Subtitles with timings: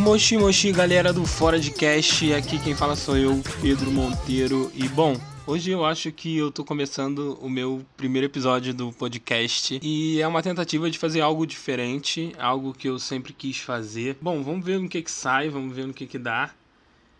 [0.00, 4.72] Moshi Moshi, galera do Fora de Cast, aqui quem fala sou eu, Pedro Monteiro.
[4.74, 5.14] E bom,
[5.46, 10.26] hoje eu acho que eu tô começando o meu primeiro episódio do podcast e é
[10.26, 14.16] uma tentativa de fazer algo diferente, algo que eu sempre quis fazer.
[14.22, 16.50] Bom, vamos ver no que que sai, vamos ver no que que dá.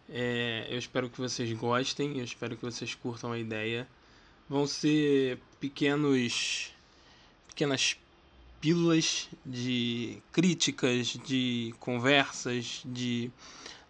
[0.09, 3.87] É, eu espero que vocês gostem, eu espero que vocês curtam a ideia.
[4.49, 6.71] Vão ser pequenos
[7.47, 7.95] pequenas
[8.61, 13.31] pílulas de críticas, de conversas, de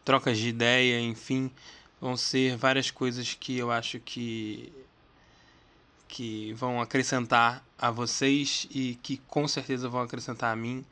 [0.04, 1.50] trocas de ideia, enfim,
[2.00, 4.72] vão ser várias coisas que eu acho que
[6.08, 10.84] que vão acrescentar a vocês e que com certeza vão acrescentar a mim.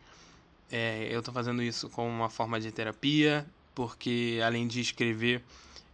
[0.71, 5.43] É, eu estou fazendo isso como uma forma de terapia, porque além de escrever,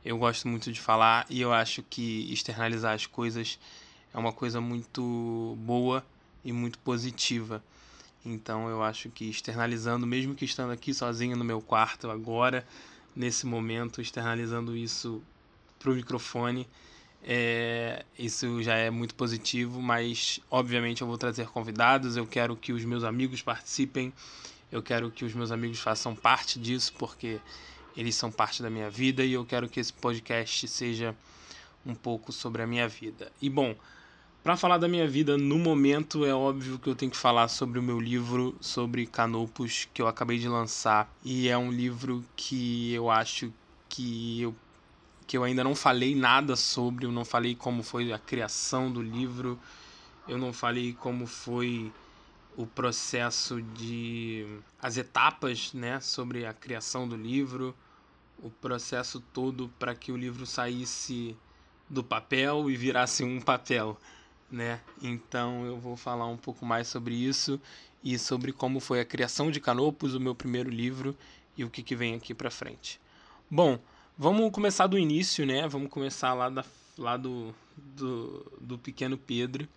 [0.05, 3.59] eu gosto muito de falar e eu acho que externalizar as coisas
[4.13, 6.05] é uma coisa muito boa
[6.45, 7.65] e muito positiva.
[8.25, 12.67] Então eu acho que externalizando, mesmo que estando aqui sozinho no meu quarto agora,
[13.15, 15.23] nesse momento, externalizando isso
[15.79, 16.67] para o microfone,
[17.23, 22.73] é, isso já é muito positivo, mas obviamente eu vou trazer convidados, eu quero que
[22.73, 24.13] os meus amigos participem,
[24.71, 27.41] eu quero que os meus amigos façam parte disso, porque
[27.97, 31.15] eles são parte da minha vida e eu quero que esse podcast seja
[31.87, 33.31] um pouco sobre a minha vida.
[33.41, 33.75] E bom,
[34.45, 37.79] para falar da minha vida no momento, é óbvio que eu tenho que falar sobre
[37.79, 41.11] o meu livro sobre Canopus que eu acabei de lançar.
[41.25, 43.51] E é um livro que eu acho
[43.89, 44.55] que eu,
[45.27, 49.01] que eu ainda não falei nada sobre, eu não falei como foi a criação do
[49.01, 49.59] livro,
[50.29, 51.91] eu não falei como foi
[52.55, 54.47] o processo de
[54.79, 57.75] as etapas, né, sobre a criação do livro,
[58.43, 61.35] o processo todo para que o livro saísse
[61.89, 63.99] do papel e virasse um papel,
[64.51, 64.81] né?
[65.03, 67.61] Então eu vou falar um pouco mais sobre isso
[68.03, 71.17] e sobre como foi a criação de Canopus, o meu primeiro livro
[71.57, 73.01] e o que, que vem aqui para frente.
[73.51, 73.79] Bom,
[74.17, 75.67] vamos começar do início, né?
[75.69, 76.65] Vamos começar lá, da,
[76.99, 79.69] lá do, do, do pequeno Pedro.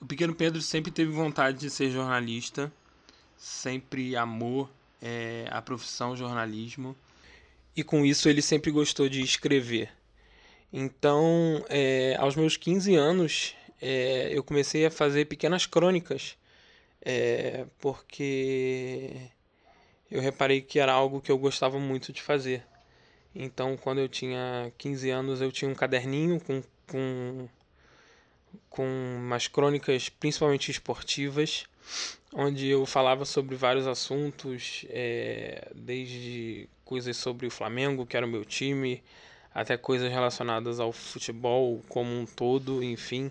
[0.00, 2.72] O pequeno Pedro sempre teve vontade de ser jornalista,
[3.36, 4.68] sempre amou
[5.00, 6.96] é, a profissão jornalismo
[7.76, 9.90] e com isso ele sempre gostou de escrever.
[10.72, 16.36] Então, é, aos meus 15 anos, é, eu comecei a fazer pequenas crônicas,
[17.02, 19.12] é, porque
[20.10, 22.64] eu reparei que era algo que eu gostava muito de fazer.
[23.34, 27.48] Então, quando eu tinha 15 anos, eu tinha um caderninho com, com,
[28.68, 28.84] com
[29.18, 31.64] umas crônicas, principalmente esportivas,
[32.34, 38.28] onde eu falava sobre vários assuntos, é, desde coisas sobre o Flamengo, que era o
[38.28, 39.02] meu time,
[39.54, 43.30] até coisas relacionadas ao futebol como um todo, enfim.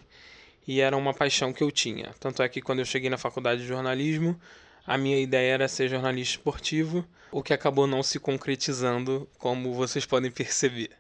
[0.70, 2.14] E era uma paixão que eu tinha.
[2.20, 4.40] Tanto é que quando eu cheguei na faculdade de jornalismo,
[4.86, 10.06] a minha ideia era ser jornalista esportivo, o que acabou não se concretizando, como vocês
[10.06, 10.92] podem perceber.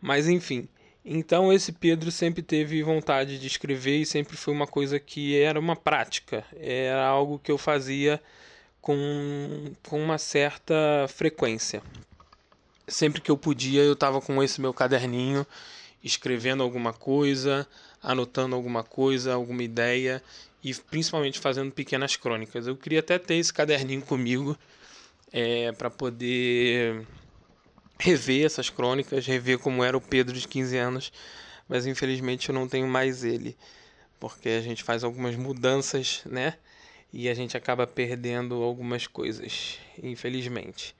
[0.00, 0.68] Mas enfim,
[1.04, 5.58] então esse Pedro sempre teve vontade de escrever e sempre foi uma coisa que era
[5.58, 8.22] uma prática, era algo que eu fazia
[8.80, 11.82] com, com uma certa frequência.
[12.86, 15.44] Sempre que eu podia, eu estava com esse meu caderninho,
[16.04, 17.66] escrevendo alguma coisa,
[18.04, 20.22] anotando alguma coisa, alguma ideia
[20.62, 22.66] e principalmente fazendo pequenas crônicas.
[22.66, 24.56] Eu queria até ter esse caderninho comigo
[25.32, 27.06] é, para poder
[27.98, 31.12] rever essas crônicas, rever como era o Pedro de 15 anos,
[31.68, 33.56] mas infelizmente eu não tenho mais ele,
[34.20, 36.54] porque a gente faz algumas mudanças, né?
[37.16, 40.96] e a gente acaba perdendo algumas coisas, infelizmente.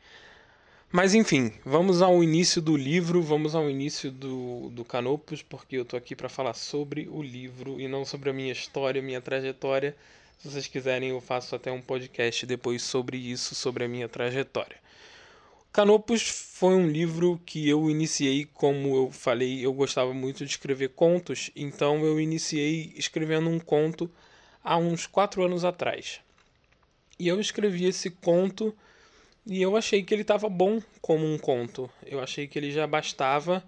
[0.97, 5.83] Mas enfim, vamos ao início do livro, vamos ao início do, do Canopus, porque eu
[5.83, 9.97] estou aqui para falar sobre o livro e não sobre a minha história, minha trajetória.
[10.39, 14.77] Se vocês quiserem, eu faço até um podcast depois sobre isso, sobre a minha trajetória.
[15.73, 20.91] Canopus foi um livro que eu iniciei, como eu falei, eu gostava muito de escrever
[20.91, 24.09] contos, então eu iniciei escrevendo um conto
[24.63, 26.21] há uns quatro anos atrás.
[27.19, 28.73] E eu escrevi esse conto
[29.47, 31.91] e eu achei que ele estava bom como um conto.
[32.07, 33.63] Eu achei que ele já bastava,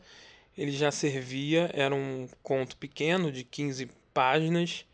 [0.56, 4.86] ele já servia, era um conto pequeno de 15 páginas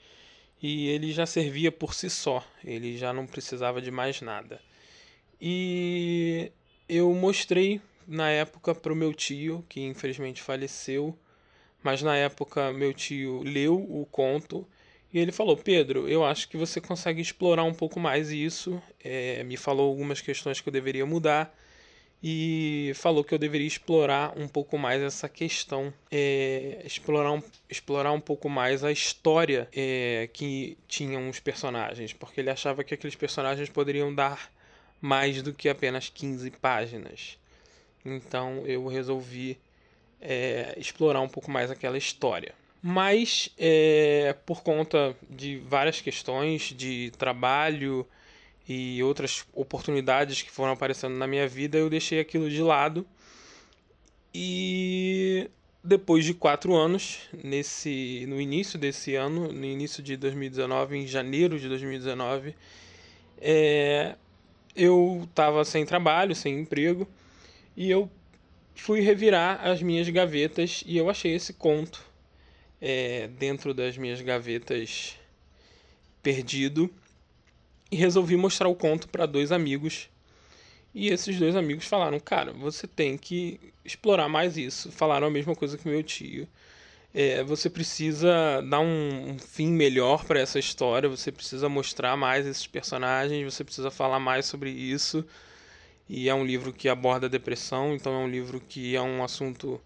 [0.61, 4.61] e ele já servia por si só, ele já não precisava de mais nada.
[5.41, 6.53] E
[6.89, 11.17] eu mostrei na época para o meu tio, que infelizmente faleceu,
[11.83, 14.67] mas na época meu tio leu o conto
[15.13, 18.81] e ele falou: Pedro, eu acho que você consegue explorar um pouco mais isso.
[19.03, 21.55] É, me falou algumas questões que eu deveria mudar
[22.23, 28.13] e falou que eu deveria explorar um pouco mais essa questão, é, explorar, um, explorar
[28.13, 33.17] um pouco mais a história é, que tinham os personagens, porque ele achava que aqueles
[33.17, 34.53] personagens poderiam dar
[35.01, 37.39] mais do que apenas 15 páginas.
[38.05, 39.59] Então eu resolvi
[40.21, 42.55] é, explorar um pouco mais aquela história.
[42.83, 48.05] Mas é, por conta de várias questões de trabalho
[48.69, 53.07] e outras oportunidades que foram aparecendo na minha vida, eu deixei aquilo de lado.
[54.35, 55.49] E
[55.85, 61.61] depois de quatro anos, nesse, no início desse ano, no início de 2019, em janeiro
[61.61, 62.57] de 2019,
[63.41, 64.17] é,
[64.75, 67.07] eu estava sem trabalho, sem emprego,
[67.77, 68.11] e eu
[68.75, 72.12] fui revirar as minhas gavetas e eu achei esse conto
[72.85, 75.17] é, dentro das minhas gavetas
[76.21, 76.91] perdido
[77.89, 80.11] e resolvi mostrar o conto para dois amigos.
[80.93, 84.91] E esses dois amigos falaram: Cara, você tem que explorar mais isso.
[84.91, 86.49] Falaram a mesma coisa que meu tio.
[87.15, 92.47] É, você precisa dar um, um fim melhor para essa história, você precisa mostrar mais
[92.47, 95.25] esses personagens, você precisa falar mais sobre isso.
[96.09, 99.23] E é um livro que aborda a depressão, então é um livro que é um
[99.23, 99.81] assunto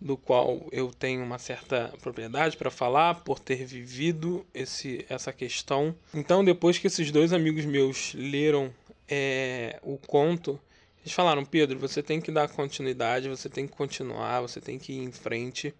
[0.00, 5.94] do qual eu tenho uma certa propriedade para falar por ter vivido esse, essa questão.
[6.14, 8.72] Então, depois que esses dois amigos meus leram
[9.08, 10.58] é, o conto,
[11.02, 14.92] eles falaram: Pedro, você tem que dar continuidade, você tem que continuar, você tem que
[14.92, 15.74] ir em frente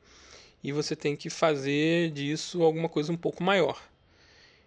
[0.63, 3.81] e você tem que fazer disso alguma coisa um pouco maior.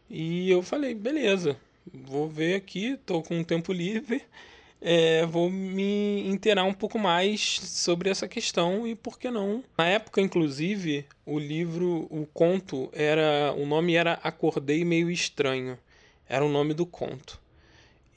[0.10, 1.58] E eu falei: beleza,
[1.94, 4.24] vou ver aqui, estou com um tempo livre
[4.82, 9.64] é, vou me inteirar um pouco mais sobre essa questão e por que não.
[9.78, 15.78] Na época, inclusive, o livro, o conto era, o nome era Acordei meio estranho.
[16.28, 17.40] Era o nome do conto.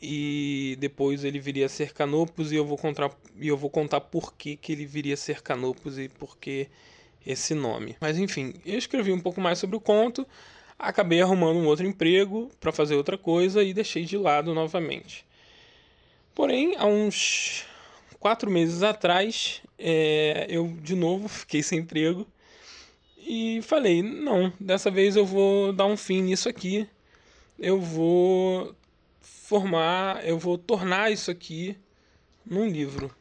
[0.01, 4.01] E depois ele viria a ser Canopus e eu vou contar e eu vou contar
[4.01, 6.69] por que, que ele viria a ser Canopus e por que
[7.27, 7.97] esse nome.
[8.01, 10.27] Mas enfim, eu escrevi um pouco mais sobre o conto,
[10.79, 15.25] acabei arrumando um outro emprego para fazer outra coisa e deixei de lado novamente.
[16.35, 17.65] Porém, há uns
[18.19, 22.27] quatro meses atrás, é, eu de novo fiquei sem emprego
[23.19, 26.89] e falei: não, dessa vez eu vou dar um fim nisso aqui,
[27.59, 28.75] eu vou
[29.21, 31.77] formar, eu vou tornar isso aqui
[32.45, 33.15] num livro.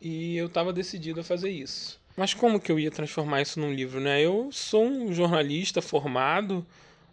[0.00, 2.00] E eu estava decidido a fazer isso.
[2.16, 4.20] Mas como que eu ia transformar isso num livro, né?
[4.20, 6.66] Eu sou um jornalista formado,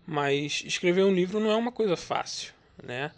[0.06, 3.12] mas escrever um livro não é uma coisa fácil, né?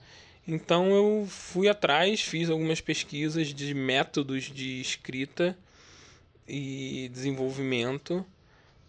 [0.51, 5.55] Então eu fui atrás, fiz algumas pesquisas de métodos de escrita
[6.47, 8.25] e desenvolvimento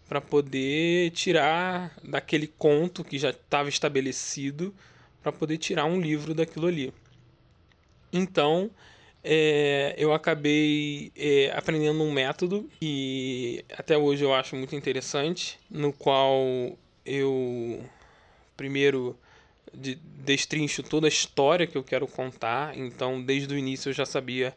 [0.09, 4.75] para poder tirar daquele conto que já estava estabelecido
[5.23, 6.95] para poder tirar um livro daquilo ali.
[8.11, 8.71] Então
[9.23, 15.93] é, eu acabei é, aprendendo um método que até hoje eu acho muito interessante, no
[15.93, 16.43] qual
[17.05, 17.85] eu
[18.57, 19.15] primeiro
[19.73, 22.77] de, destrincho toda a história que eu quero contar.
[22.77, 24.57] Então, desde o início eu já sabia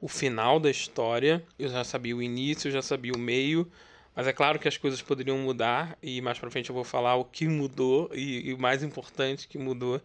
[0.00, 3.70] o final da história, eu já sabia o início, eu já sabia o meio.
[4.14, 7.16] Mas é claro que as coisas poderiam mudar e mais para frente eu vou falar
[7.16, 10.00] o que mudou e, e o mais importante que mudou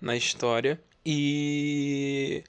[0.00, 2.42] na história e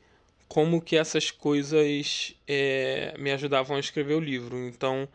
[0.47, 4.57] como que essas coisas é, me ajudavam a escrever o livro.
[4.57, 5.07] Então,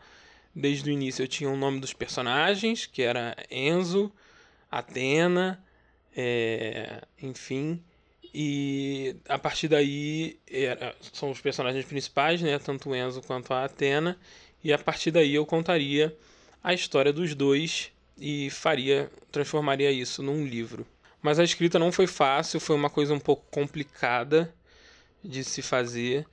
[0.55, 4.11] desde o início eu tinha o nome dos personagens, que era Enzo,
[4.71, 5.61] Atena,
[6.15, 7.83] é, enfim.
[8.33, 12.57] E a partir daí era, são os personagens principais, né?
[12.57, 14.17] Tanto o Enzo quanto a Atena.
[14.63, 16.15] E a partir daí eu contaria
[16.63, 20.85] a história dos dois e faria, transformaria isso num livro.
[21.21, 24.53] Mas a escrita não foi fácil, foi uma coisa um pouco complicada
[25.23, 26.25] de se fazer.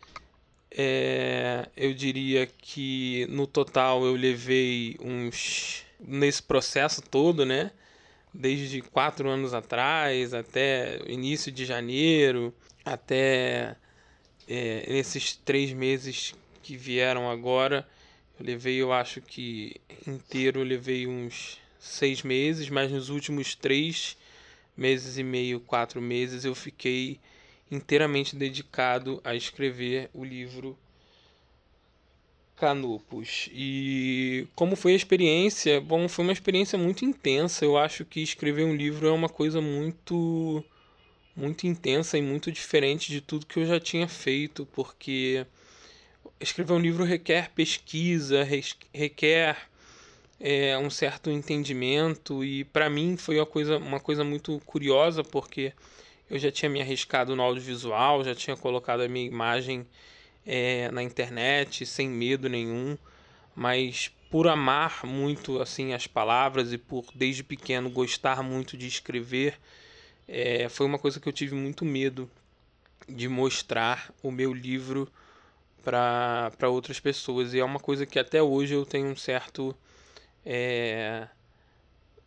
[0.70, 5.84] É, eu diria que no total eu levei uns.
[6.02, 7.70] Nesse processo todo, né?
[8.32, 13.76] Desde quatro anos atrás até início de janeiro, até
[14.48, 17.86] é, esses três meses que vieram agora.
[18.38, 24.16] Eu levei, eu acho que inteiro, eu levei uns seis meses, mas nos últimos três
[24.76, 27.20] meses e meio, quatro meses, eu fiquei
[27.70, 30.76] inteiramente dedicado a escrever o livro
[32.60, 33.48] Canopus.
[33.52, 35.80] E como foi a experiência?
[35.80, 37.64] Bom, foi uma experiência muito intensa.
[37.64, 40.62] Eu acho que escrever um livro é uma coisa muito
[41.34, 45.46] muito intensa e muito diferente de tudo que eu já tinha feito, porque
[46.38, 48.46] escrever um livro requer pesquisa,
[48.92, 49.56] requer
[50.38, 55.72] é, um certo entendimento e para mim foi uma coisa, uma coisa muito curiosa porque
[56.30, 59.86] eu já tinha me arriscado no audiovisual, já tinha colocado a minha imagem
[60.46, 62.96] é, na internet sem medo nenhum,
[63.54, 69.58] mas por amar muito assim as palavras e por desde pequeno gostar muito de escrever,
[70.28, 72.30] é, foi uma coisa que eu tive muito medo
[73.08, 75.10] de mostrar o meu livro
[75.82, 77.52] para outras pessoas.
[77.52, 79.74] E é uma coisa que até hoje eu tenho um certo.
[80.44, 81.26] É,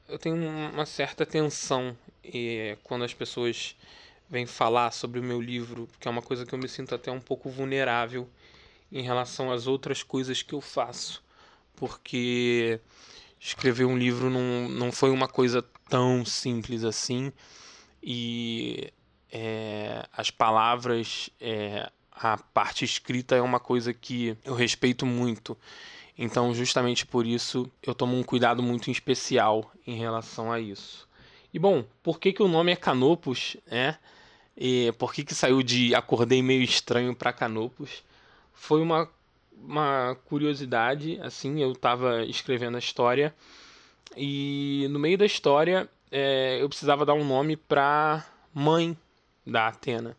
[0.10, 3.76] eu tenho uma certa tensão é, quando as pessoas
[4.34, 7.12] vêm falar sobre o meu livro, porque é uma coisa que eu me sinto até
[7.12, 8.28] um pouco vulnerável
[8.92, 11.24] em relação às outras coisas que eu faço.
[11.76, 12.80] Porque
[13.40, 17.32] escrever um livro não, não foi uma coisa tão simples assim.
[18.02, 18.92] E
[19.32, 25.56] é, as palavras, é, a parte escrita é uma coisa que eu respeito muito.
[26.18, 31.08] Então, justamente por isso, eu tomo um cuidado muito especial em relação a isso.
[31.54, 34.00] E bom, por que, que o nome é Canopus, né?
[34.56, 38.04] E por que, que saiu de Acordei Meio Estranho para Canopus?
[38.54, 39.10] Foi uma,
[39.58, 43.34] uma curiosidade, assim, eu estava escrevendo a história
[44.16, 48.96] e no meio da história é, eu precisava dar um nome para mãe
[49.46, 50.16] da Atena.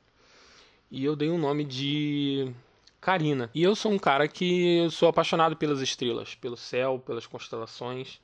[0.91, 2.53] E eu dei o um nome de
[3.01, 3.51] Karina.
[3.55, 8.21] E eu sou um cara que sou apaixonado pelas estrelas, pelo céu, pelas constelações.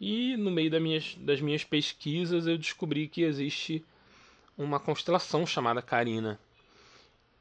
[0.00, 3.84] E no meio minhas, das minhas pesquisas eu descobri que existe
[4.56, 6.38] uma constelação chamada Carina.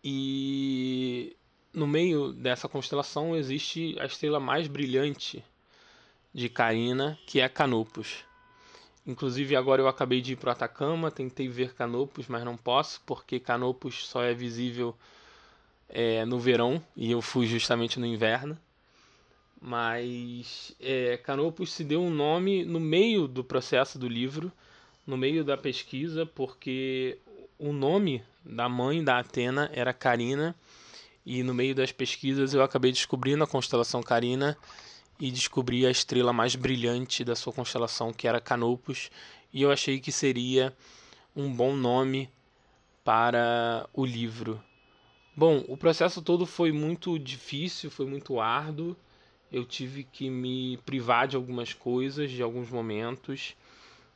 [0.03, 1.35] E
[1.73, 5.43] no meio dessa constelação existe a estrela mais brilhante
[6.33, 8.25] de Carina, que é Canopus.
[9.05, 13.01] Inclusive agora eu acabei de ir para o Atacama, tentei ver Canopus, mas não posso,
[13.05, 14.95] porque Canopus só é visível
[15.89, 18.57] é, no verão e eu fui justamente no inverno.
[19.61, 24.51] Mas é, Canopus se deu um nome no meio do processo do livro,
[25.05, 27.17] no meio da pesquisa, porque
[27.59, 30.55] o nome da mãe da Atena era Carina,
[31.25, 34.57] e no meio das pesquisas eu acabei descobrindo a constelação Carina
[35.19, 39.09] e descobri a estrela mais brilhante da sua constelação, que era Canopus,
[39.53, 40.75] e eu achei que seria
[41.35, 42.29] um bom nome
[43.03, 44.61] para o livro.
[45.35, 48.95] Bom, o processo todo foi muito difícil, foi muito árduo.
[49.51, 53.55] Eu tive que me privar de algumas coisas, de alguns momentos.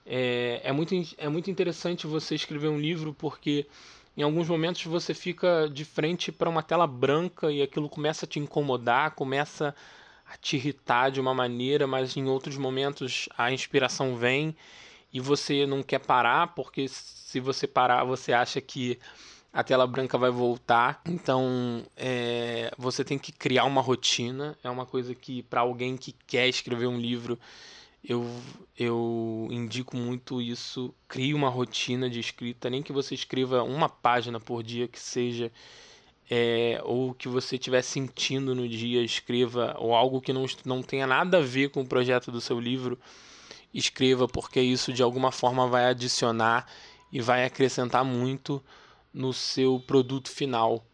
[0.10, 3.68] É, é, muito, é muito interessante você escrever um livro porque
[4.16, 8.28] em alguns momentos você fica de frente para uma tela branca e aquilo começa a
[8.28, 9.76] te incomodar, começa
[10.26, 14.56] a te irritar de uma maneira, mas em outros momentos a inspiração vem
[15.12, 18.98] e você não quer parar, porque se você parar, você acha que
[19.52, 21.02] a tela branca vai voltar.
[21.06, 24.58] Então é, você tem que criar uma rotina.
[24.64, 27.40] É uma coisa que, para alguém que quer escrever um livro,
[28.04, 28.26] eu,
[28.78, 30.94] eu indico muito isso.
[31.08, 35.52] Crie uma rotina de escrita, nem que você escreva uma página por dia que seja
[36.30, 41.08] é, ou que você estiver sentindo no dia, escreva, ou algo que não, não tenha
[41.08, 43.00] nada a ver com o projeto do seu livro,
[43.74, 46.68] escreva, porque isso de alguma forma vai adicionar
[47.12, 48.62] e vai acrescentar muito
[49.14, 50.86] no seu produto final,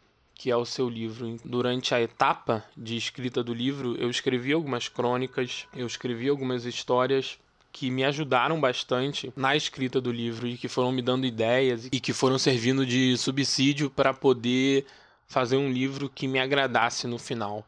[0.43, 1.37] que é o seu livro.
[1.45, 7.39] Durante a etapa de escrita do livro, eu escrevi algumas crônicas, eu escrevi algumas histórias
[7.71, 11.97] que me ajudaram bastante na escrita do livro e que foram me dando ideias e
[11.97, 14.85] que foram servindo de subsídio para poder
[15.29, 17.65] fazer um livro que me agradasse no final.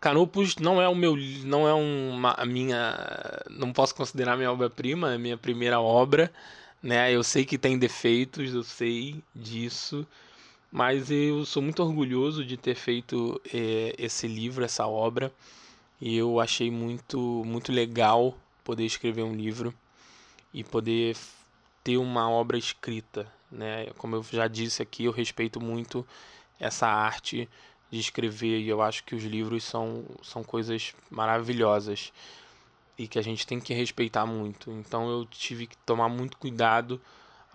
[0.00, 2.92] Canopus não é o meu, não é uma a minha,
[3.48, 6.32] não posso considerar minha obra-prima, é minha primeira obra,
[6.82, 7.14] né?
[7.14, 10.04] Eu sei que tem defeitos, eu sei disso,
[10.70, 15.32] mas eu sou muito orgulhoso de ter feito é, esse livro, essa obra,
[16.00, 19.72] e eu achei muito, muito legal poder escrever um livro
[20.52, 21.16] e poder
[21.82, 23.86] ter uma obra escrita, né?
[23.96, 26.06] Como eu já disse aqui, eu respeito muito
[26.58, 27.48] essa arte
[27.90, 32.12] de escrever e eu acho que os livros são, são coisas maravilhosas
[32.98, 34.70] e que a gente tem que respeitar muito.
[34.72, 37.00] Então eu tive que tomar muito cuidado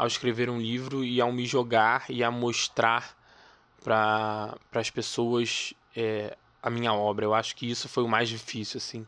[0.01, 3.15] ao escrever um livro e ao me jogar e a mostrar
[3.83, 7.23] para as pessoas é, a minha obra.
[7.23, 9.05] Eu acho que isso foi o mais difícil, assim,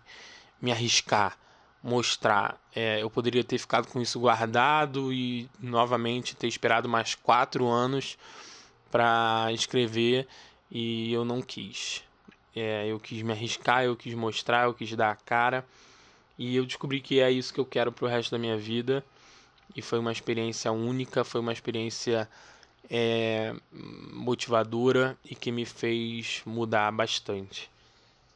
[0.61, 1.35] me arriscar,
[1.81, 2.61] mostrar.
[2.75, 8.15] É, eu poderia ter ficado com isso guardado e novamente ter esperado mais quatro anos
[8.91, 10.27] para escrever
[10.69, 12.03] e eu não quis.
[12.55, 15.65] É, eu quis me arriscar, eu quis mostrar, eu quis dar a cara
[16.37, 19.03] e eu descobri que é isso que eu quero pro resto da minha vida
[19.75, 22.29] e foi uma experiência única, foi uma experiência
[22.89, 23.55] é,
[24.11, 27.69] motivadora e que me fez mudar bastante.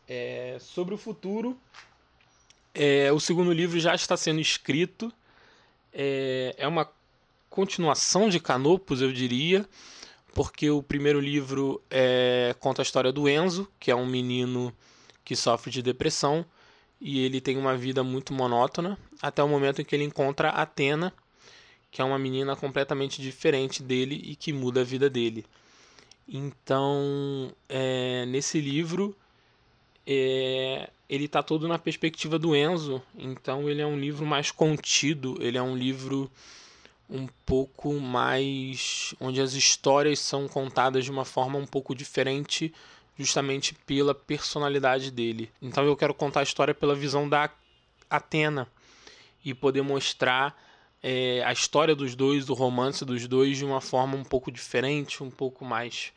[0.08, 1.58] É, sobre o futuro,
[2.74, 5.12] é, o segundo livro já está sendo escrito,
[5.94, 6.90] é, é uma
[7.50, 9.68] continuação de Canopus, eu diria
[10.34, 14.72] porque o primeiro livro é, conta a história do Enzo, que é um menino
[15.26, 16.46] que sofre de depressão
[17.02, 21.14] e ele tem uma vida muito monótona até o momento em que ele encontra Atena,
[21.92, 25.46] que é uma menina completamente diferente dele e que muda a vida dele.
[26.28, 29.16] Então, é, nesse livro,
[30.06, 33.02] é, ele está todo na perspectiva do Enzo.
[33.18, 35.38] Então, ele é um livro mais contido.
[35.40, 36.30] Ele é um livro
[37.10, 42.74] um pouco mais onde as histórias são contadas de uma forma um pouco diferente,
[43.18, 45.50] justamente pela personalidade dele.
[45.62, 47.50] Então, eu quero contar a história pela visão da
[48.10, 48.68] Atena
[49.44, 50.56] e poder mostrar
[51.02, 55.24] é, a história dos dois, o romance dos dois, de uma forma um pouco diferente,
[55.24, 56.12] um pouco mais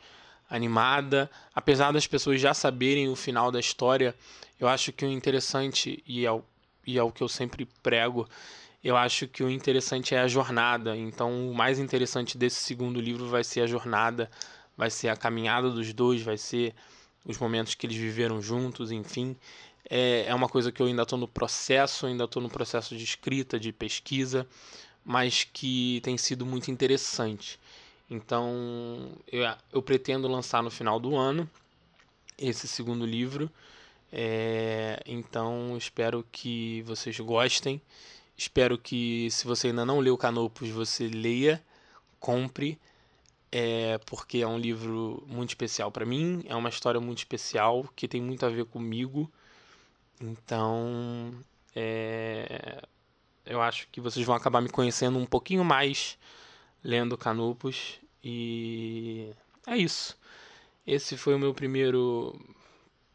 [0.49, 1.29] animada.
[1.55, 4.15] Apesar das pessoas já saberem o final da história,
[4.59, 6.43] eu acho que o interessante, e é o,
[6.85, 8.27] e é o que eu sempre prego,
[8.83, 10.97] eu acho que o interessante é a jornada.
[10.97, 14.29] Então, o mais interessante desse segundo livro vai ser a jornada,
[14.75, 16.73] vai ser a caminhada dos dois, vai ser
[17.23, 19.35] os momentos que eles viveram juntos, enfim.
[19.93, 23.03] É, é uma coisa que eu ainda estou no processo, ainda estou no processo de
[23.03, 24.47] escrita, de pesquisa,
[25.03, 27.59] mas que tem sido muito interessante.
[28.09, 29.43] Então, eu,
[29.73, 31.49] eu pretendo lançar no final do ano
[32.37, 33.51] esse segundo livro.
[34.13, 37.81] É, então, espero que vocês gostem.
[38.37, 41.61] Espero que, se você ainda não leu Canopus, você leia,
[42.17, 42.79] compre,
[43.51, 46.43] é, porque é um livro muito especial para mim.
[46.47, 49.29] É uma história muito especial que tem muito a ver comigo.
[50.21, 51.33] Então,
[51.75, 52.81] é,
[53.45, 56.17] eu acho que vocês vão acabar me conhecendo um pouquinho mais
[56.83, 57.99] lendo Canopus.
[58.23, 59.31] E
[59.65, 60.17] é isso.
[60.85, 62.39] Esse foi o meu primeiro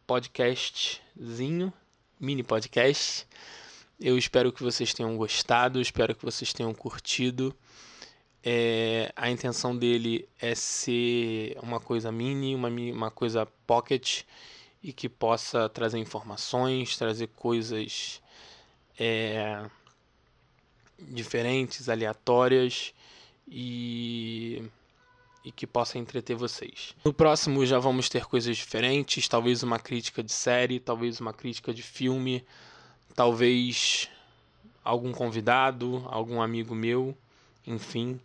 [0.06, 1.72] podcastzinho,
[2.18, 3.26] mini podcast.
[4.00, 7.54] Eu espero que vocês tenham gostado, espero que vocês tenham curtido.
[8.42, 14.22] É, a intenção dele é ser uma coisa mini, uma, uma coisa pocket
[14.82, 18.20] e que possa trazer informações, trazer coisas
[18.98, 19.64] é,
[20.98, 22.94] diferentes, aleatórias
[23.48, 24.62] e,
[25.44, 26.94] e que possa entreter vocês.
[27.04, 31.72] No próximo já vamos ter coisas diferentes, talvez uma crítica de série, talvez uma crítica
[31.72, 32.44] de filme,
[33.14, 34.08] talvez
[34.84, 37.16] algum convidado, algum amigo meu,
[37.66, 38.20] enfim,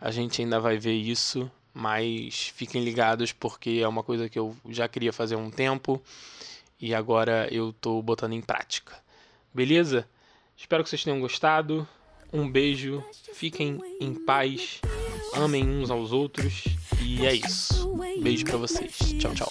[0.00, 4.56] a gente ainda vai ver isso mas fiquem ligados porque é uma coisa que eu
[4.68, 6.00] já queria fazer há um tempo
[6.80, 8.94] e agora eu estou botando em prática.
[9.52, 10.08] Beleza?
[10.56, 11.86] Espero que vocês tenham gostado.
[12.32, 14.80] Um beijo, fiquem em paz,
[15.34, 16.64] amem uns aos outros
[17.00, 17.94] e é isso.
[18.20, 18.96] Beijo para vocês.
[19.18, 19.48] Tchau, tchau.